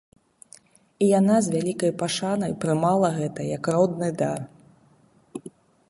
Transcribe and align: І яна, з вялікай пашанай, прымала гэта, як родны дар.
І 1.07 1.09
яна, 1.19 1.35
з 1.47 1.53
вялікай 1.57 1.91
пашанай, 2.01 2.57
прымала 2.65 3.13
гэта, 3.21 3.41
як 3.57 3.63
родны 3.77 4.09
дар. 4.25 4.45